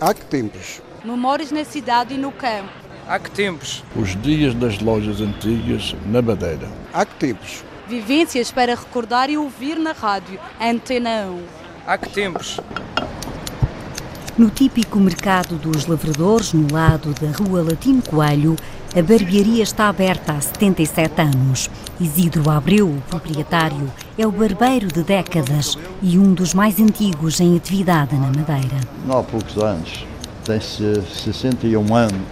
[0.00, 0.80] Há que tempos?
[1.04, 2.70] Memórias na cidade e no campo.
[3.06, 3.84] Há que tempos?
[3.94, 6.70] Os dias das lojas antigas na Madeira.
[6.90, 7.62] Há que tempos?
[7.86, 10.40] Vivências para recordar e ouvir na rádio.
[10.58, 11.44] Antena 1.
[11.86, 12.58] Há que tempos?
[14.40, 18.56] No típico mercado dos lavradores, no lado da Rua Latino Coelho,
[18.96, 21.70] a barbearia está aberta há 77 anos.
[22.00, 27.54] Isidro Abreu, o proprietário, é o barbeiro de décadas e um dos mais antigos em
[27.54, 28.80] atividade na Madeira.
[29.06, 30.06] Não há poucos anos.
[30.46, 32.22] Tem 61 anos.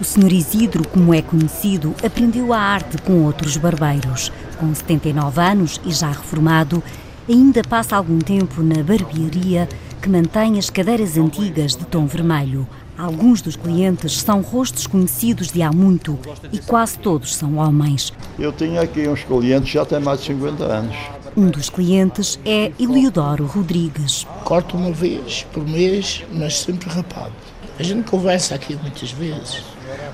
[0.00, 0.32] o Sr.
[0.32, 4.30] Isidro, como é conhecido, aprendeu a arte com outros barbeiros.
[4.60, 6.80] Com 79 anos e já reformado,
[7.28, 9.68] ainda passa algum tempo na barbearia
[10.06, 12.64] que mantém as cadeiras antigas de tom vermelho.
[12.96, 16.16] Alguns dos clientes são rostos conhecidos de há muito
[16.52, 18.12] e quase todos são homens.
[18.38, 20.96] Eu tenho aqui uns clientes já têm mais de 50 anos.
[21.36, 24.24] Um dos clientes é Eliodoro Rodrigues.
[24.44, 27.32] Corto uma vez por mês, mas sempre rapado.
[27.76, 29.64] A gente conversa aqui muitas vezes.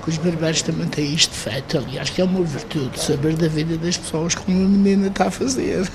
[0.03, 1.77] Que os barbeiros também têm isto feito.
[1.77, 5.31] Aliás, que é uma virtude saber da vida das pessoas como a menina está a
[5.31, 5.87] fazer.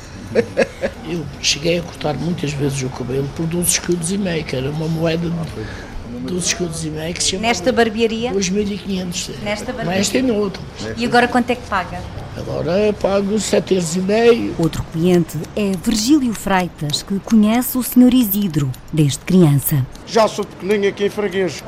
[1.08, 4.70] Eu cheguei a cortar muitas vezes o cabelo por 12 escudos e meio, que era
[4.70, 7.42] uma moeda de 12 escudos e meio que se chama.
[7.42, 8.32] Nesta barbearia?
[8.32, 9.30] 2.500.
[9.42, 9.98] Nesta barbearia?
[9.98, 10.62] Nesta e noutra.
[10.96, 12.00] E agora quanto é que paga?
[12.36, 14.54] Agora pago 7 euros e meio.
[14.58, 18.14] Outro cliente é Virgílio Freitas, que conhece o Sr.
[18.14, 19.84] Isidro desde criança.
[20.06, 21.64] Já sou pequenino aqui em Fraguejo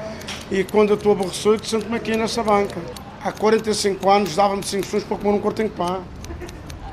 [0.51, 2.81] e quando eu estou aborrecido sento-me aqui nessa banca.
[3.23, 6.03] Há 45 anos dava-me 5 sons para comer um cortinho de pão.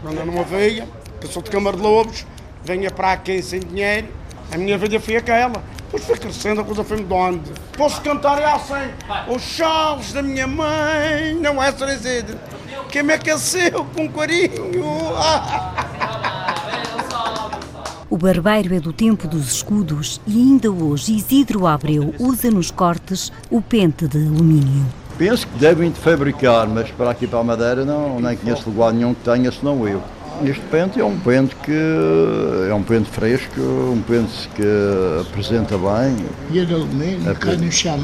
[0.02, 0.88] Quando eu não havia,
[1.22, 2.26] eu sou de Câmara de Lobos,
[2.64, 4.08] venha para aqui sem dinheiro,
[4.52, 5.64] a minha vida foi aquela.
[5.88, 7.50] Depois foi crescendo, a coisa foi mudando.
[7.78, 8.92] Posso cantar é assim,
[9.34, 12.38] os Charles da minha mãe, não é Cerezedo,
[12.90, 14.72] que me aqueceu com carinho.
[18.10, 23.32] O barbeiro é do tempo dos escudos e ainda hoje Isidro Abreu usa nos cortes
[23.50, 24.86] o pente de alumínio.
[25.18, 28.94] Penso que devem de fabricar, mas para aqui para a Madeira não, nem conheço lugar
[28.94, 30.02] nenhum que tenha, senão eu.
[30.44, 31.74] Este pente é um pente que
[32.70, 34.64] é um pente fresco, um pente que
[35.22, 36.16] apresenta bem.
[36.52, 37.98] E de alumínio, cai no chão,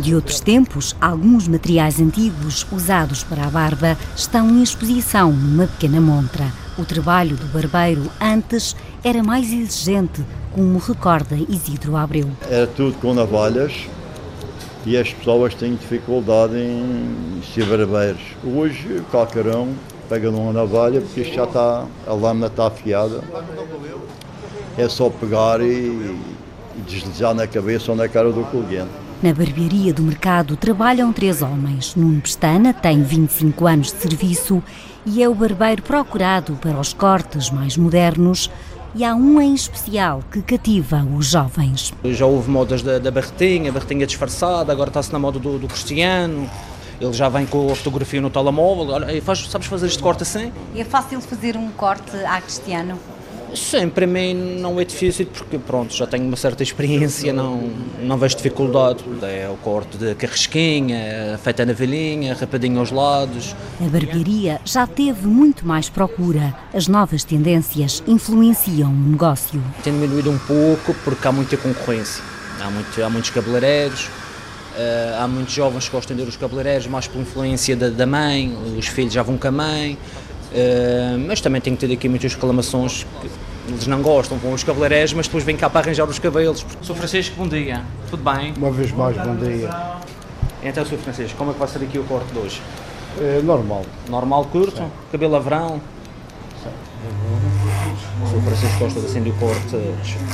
[0.00, 6.00] De outros tempos, alguns materiais antigos usados para a barba estão em exposição numa pequena
[6.00, 6.46] montra.
[6.78, 12.30] O trabalho do barbeiro antes era mais exigente, como recorda Isidro Abreu.
[12.48, 13.72] Era tudo com navalhas
[14.86, 18.22] e as pessoas têm dificuldade em ser barbeiros.
[18.44, 19.74] Hoje, qualquer um
[20.08, 23.22] pega numa navalha, porque isto já está, a lâmina está afiada.
[24.76, 28.88] É só pegar e, e deslizar na cabeça ou na cara do cliente.
[29.20, 31.96] Na barbearia do mercado trabalham três homens.
[31.96, 34.62] Nuno Pestana tem 25 anos de serviço
[35.04, 38.48] e é o barbeiro procurado para os cortes mais modernos.
[38.94, 41.92] E há um em especial que cativa os jovens.
[42.04, 46.48] Já houve modas da, da barretinha, barretinha disfarçada, agora está-se na moda do, do cristiano.
[47.00, 48.94] Ele já vem com a fotografia no telemóvel.
[48.94, 50.52] Olha, faz, sabes fazer este corte assim?
[50.74, 52.98] É fácil fazer um corte a cristiano?
[53.54, 57.70] Sim, para mim não é difícil porque pronto, já tenho uma certa experiência, não,
[58.02, 59.02] não vejo dificuldade.
[59.22, 63.56] É o corte de carrasquinha, feita na velhinha, rapadinho aos lados.
[63.80, 66.54] A barbearia já teve muito mais procura.
[66.74, 69.62] As novas tendências influenciam o negócio.
[69.82, 72.22] Tem diminuído um pouco porque há muita concorrência.
[72.60, 74.10] Há, muito, há muitos cabeleireiros,
[74.78, 78.06] Uh, há muitos jovens que gostam de ir aos cabeleireiros mais por influência da, da,
[78.06, 79.98] mãe, os filhos já vão com a mãe,
[80.52, 85.12] uh, mas também tenho tido aqui muitas reclamações que eles não gostam, vão aos cabeleireiros,
[85.14, 86.64] mas depois vêm cá para arranjar os cabelos.
[86.80, 88.54] Sou Francisco, bom dia, tudo bem?
[88.56, 89.68] Uma vez mais, bom dia.
[90.62, 90.98] Então, Sr.
[90.98, 92.62] Francisco, como é que vai ser aqui o corte de hoje?
[93.20, 93.84] É normal.
[94.08, 94.76] Normal, curto?
[94.76, 94.90] Sim.
[95.10, 95.80] Cabelo a verão?
[96.62, 96.70] Sim.
[98.22, 98.42] O Sr.
[98.44, 99.76] Francisco gosta assim do corte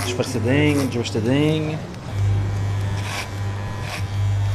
[0.04, 1.78] disfarçadinho, desvastadinho.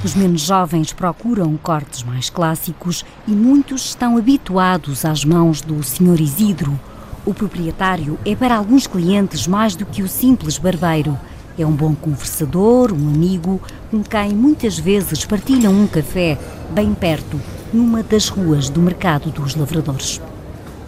[0.01, 6.21] Os menos jovens procuram cortes mais clássicos e muitos estão habituados às mãos do Sr.
[6.21, 6.79] Isidro.
[7.25, 11.19] O proprietário é para alguns clientes mais do que o simples barbeiro.
[11.57, 13.61] É um bom conversador, um amigo,
[13.91, 16.37] com quem muitas vezes partilham um café
[16.71, 17.39] bem perto,
[17.73, 20.21] numa das ruas do Mercado dos Lavradores.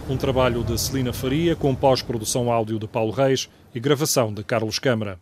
[0.08, 4.78] Um trabalho de Celina Faria com pós-produção áudio de Paulo Reis e gravação de Carlos
[4.78, 5.20] Câmara.